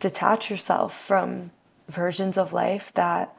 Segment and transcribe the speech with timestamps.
[0.00, 1.50] detach yourself from
[1.88, 3.34] versions of life that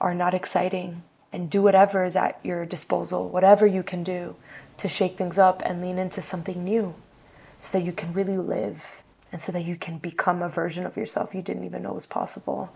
[0.00, 4.36] are not exciting and do whatever is at your disposal, whatever you can do
[4.78, 6.94] to shake things up and lean into something new
[7.58, 10.96] so that you can really live and so that you can become a version of
[10.96, 12.70] yourself you didn't even know was possible.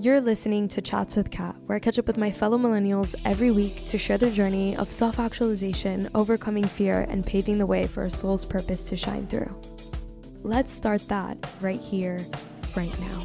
[0.00, 3.50] You're listening to Chats with Cat, where I catch up with my fellow millennials every
[3.50, 8.04] week to share their journey of self actualization, overcoming fear, and paving the way for
[8.04, 9.52] a soul's purpose to shine through.
[10.44, 12.24] Let's start that right here,
[12.76, 13.24] right now.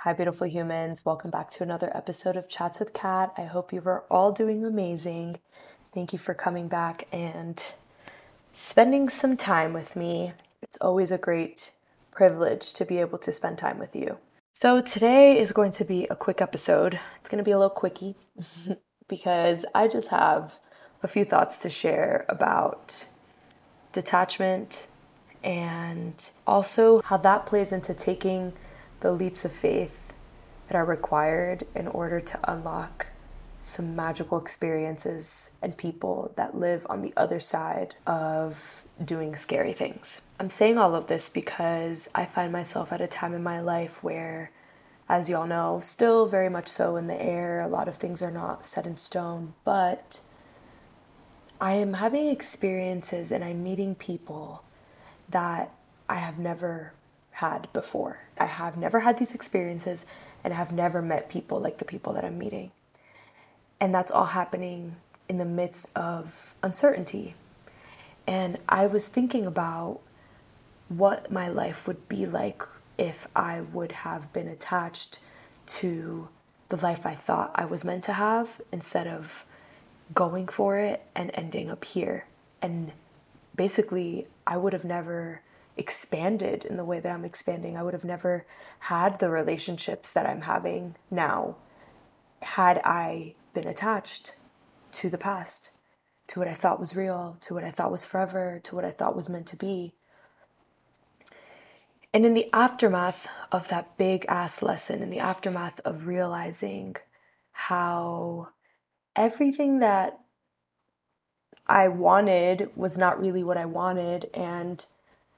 [0.00, 1.06] Hi, beautiful humans.
[1.06, 3.32] Welcome back to another episode of Chats with Cat.
[3.38, 5.38] I hope you are all doing amazing.
[5.94, 7.62] Thank you for coming back and
[8.52, 10.32] spending some time with me.
[10.60, 11.70] It's always a great
[12.10, 14.18] privilege to be able to spend time with you.
[14.50, 16.98] So, today is going to be a quick episode.
[17.14, 18.16] It's going to be a little quickie
[19.08, 20.58] because I just have
[21.00, 23.06] a few thoughts to share about
[23.92, 24.88] detachment
[25.44, 28.52] and also how that plays into taking
[28.98, 30.12] the leaps of faith
[30.66, 33.06] that are required in order to unlock
[33.64, 40.20] some magical experiences and people that live on the other side of doing scary things.
[40.38, 44.04] I'm saying all of this because I find myself at a time in my life
[44.04, 44.50] where,
[45.08, 48.30] as y'all know, still very much so in the air, a lot of things are
[48.30, 50.20] not set in stone, but
[51.58, 54.62] I am having experiences and I'm meeting people
[55.30, 55.72] that
[56.06, 56.92] I have never
[57.30, 58.18] had before.
[58.36, 60.04] I have never had these experiences
[60.44, 62.72] and have never met people like the people that I'm meeting.
[63.84, 64.96] And that's all happening
[65.28, 67.34] in the midst of uncertainty.
[68.26, 70.00] And I was thinking about
[70.88, 72.62] what my life would be like
[72.96, 75.18] if I would have been attached
[75.66, 76.30] to
[76.70, 79.44] the life I thought I was meant to have instead of
[80.14, 82.24] going for it and ending up here.
[82.62, 82.92] And
[83.54, 85.42] basically, I would have never
[85.76, 87.76] expanded in the way that I'm expanding.
[87.76, 88.46] I would have never
[88.78, 91.56] had the relationships that I'm having now
[92.40, 94.36] had I been attached
[94.92, 95.70] to the past,
[96.28, 98.90] to what I thought was real, to what I thought was forever, to what I
[98.90, 99.94] thought was meant to be.
[102.12, 106.96] And in the aftermath of that big ass lesson, in the aftermath of realizing
[107.52, 108.50] how
[109.16, 110.20] everything that
[111.66, 114.84] I wanted was not really what I wanted, and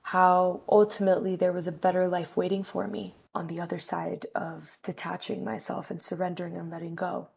[0.02, 4.78] how ultimately there was a better life waiting for me on the other side of
[4.82, 7.28] detaching myself and surrendering and letting go.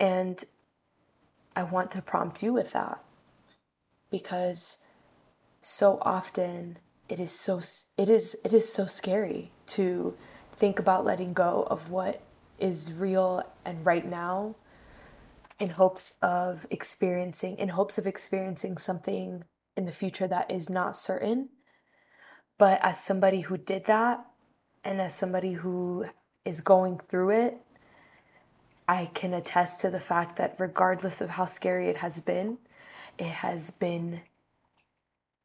[0.00, 0.42] And
[1.56, 3.02] I want to prompt you with that
[4.10, 4.78] because
[5.60, 6.78] so often
[7.08, 7.60] it is so
[7.96, 10.14] it is it is so scary to
[10.54, 12.22] think about letting go of what
[12.58, 14.54] is real and right now
[15.58, 19.44] in hopes of experiencing in hopes of experiencing something
[19.76, 21.48] in the future that is not certain.
[22.58, 24.26] But as somebody who did that,
[24.82, 26.06] and as somebody who
[26.44, 27.58] is going through it,
[28.88, 32.56] I can attest to the fact that regardless of how scary it has been,
[33.18, 34.22] it has been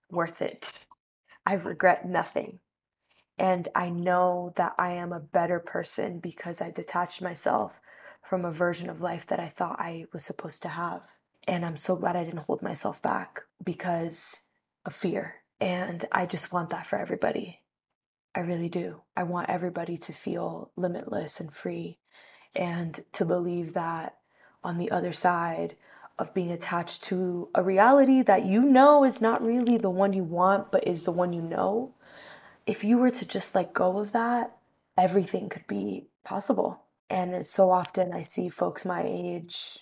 [0.10, 0.86] worth it.
[1.46, 2.60] I regret nothing.
[3.38, 7.82] And I know that I am a better person because I detached myself
[8.22, 11.02] from a version of life that I thought I was supposed to have.
[11.46, 14.46] And I'm so glad I didn't hold myself back because
[14.86, 15.42] of fear.
[15.60, 17.60] And I just want that for everybody.
[18.34, 19.02] I really do.
[19.18, 22.00] I want everybody to feel limitless and free
[22.56, 24.18] and to believe that
[24.64, 25.76] on the other side
[26.20, 30.24] of being attached to a reality that you know is not really the one you
[30.24, 31.94] want, but is the one you know,
[32.66, 34.56] if you were to just let go of that,
[34.98, 36.82] everything could be possible.
[37.10, 39.80] And so often I see folks my age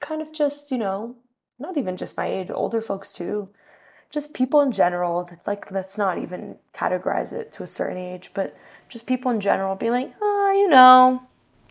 [0.00, 1.16] kind of just, you know,
[1.58, 3.50] not even just my age, older folks too,
[4.10, 8.56] just people in general, like let's not even categorize it to a certain age, but
[8.88, 11.22] just people in general be like, oh, you know,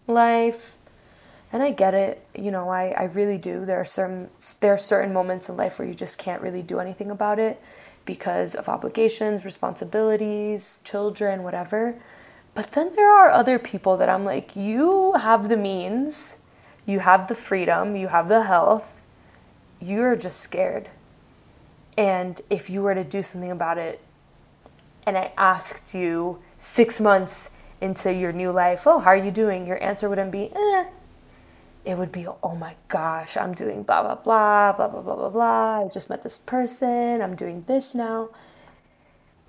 [0.09, 0.75] life.
[1.51, 3.65] And I get it, you know, I, I really do.
[3.65, 4.29] There are certain
[4.61, 7.61] there are certain moments in life where you just can't really do anything about it
[8.05, 11.95] because of obligations, responsibilities, children, whatever.
[12.53, 16.41] But then there are other people that I'm like, you have the means
[16.89, 18.99] you have the freedom, you have the health,
[19.79, 20.89] you're just scared.
[21.95, 24.01] And if you were to do something about it,
[25.05, 29.65] and I asked you six months into your new life, oh, how are you doing?
[29.65, 30.89] Your answer wouldn't be, eh.
[31.85, 35.29] It would be, oh my gosh, I'm doing blah, blah, blah, blah, blah, blah, blah,
[35.29, 35.85] blah.
[35.85, 37.21] I just met this person.
[37.21, 38.29] I'm doing this now.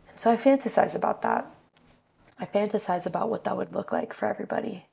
[0.09, 1.47] And so I fantasize about that.
[2.39, 4.87] I fantasize about what that would look like for everybody.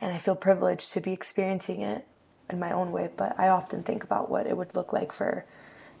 [0.00, 2.06] And I feel privileged to be experiencing it
[2.50, 5.46] in my own way, but I often think about what it would look like for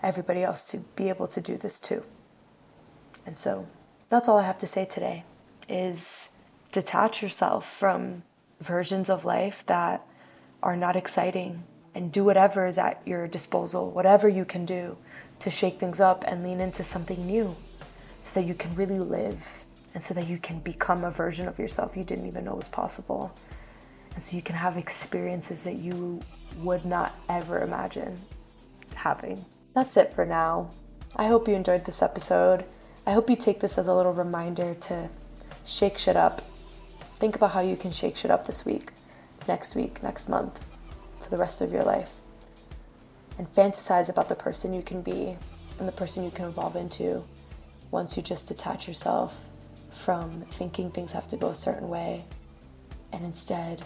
[0.02, 2.02] everybody else to be able to do this too.
[3.24, 3.66] And so
[4.08, 5.24] that's all I have to say today
[5.68, 6.30] is
[6.72, 8.22] detach yourself from
[8.60, 10.06] versions of life that
[10.62, 11.64] are not exciting
[11.94, 14.96] and do whatever is at your disposal, whatever you can do
[15.38, 17.56] to shake things up and lean into something new
[18.20, 19.64] so that you can really live
[19.94, 22.68] and so that you can become a version of yourself you didn't even know was
[22.68, 23.34] possible.
[24.12, 26.20] And so you can have experiences that you
[26.58, 28.18] would not ever imagine
[28.94, 29.44] having.
[29.74, 30.70] That's it for now.
[31.16, 32.64] I hope you enjoyed this episode.
[33.06, 35.08] I hope you take this as a little reminder to
[35.66, 36.42] shake shit up.
[37.16, 38.92] Think about how you can shake shit up this week,
[39.48, 40.64] next week, next month,
[41.18, 42.20] for the rest of your life.
[43.38, 45.36] And fantasize about the person you can be
[45.78, 47.24] and the person you can evolve into
[47.90, 49.38] once you just detach yourself
[49.90, 52.24] from thinking things have to go a certain way
[53.12, 53.82] and instead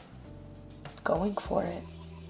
[1.03, 1.83] going for it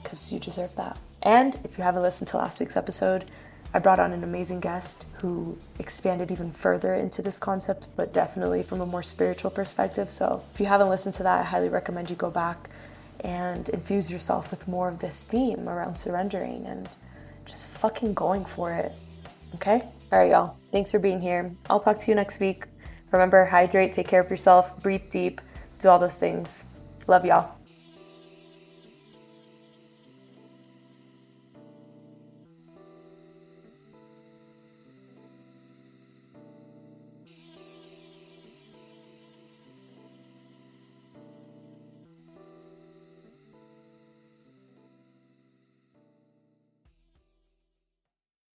[0.03, 0.97] because you deserve that.
[1.23, 3.27] And if you haven't listened to last week's episode,
[3.73, 8.65] I brought on an amazing guest who expanded even further into this concept, but definitely
[8.65, 10.11] from a more spiritual perspective.
[10.11, 12.69] So if you haven't listened to that, I highly recommend you go back
[13.21, 16.89] and infuse yourself with more of this theme around surrendering and
[17.45, 18.99] just fucking going for it.
[19.55, 19.81] Okay?
[20.13, 20.57] All right, y'all.
[20.73, 21.55] Thanks for being here.
[21.69, 22.65] I'll talk to you next week.
[23.13, 25.41] Remember, hydrate, take care of yourself, breathe deep,
[25.79, 26.67] do all those things.
[27.07, 27.60] Love y'all.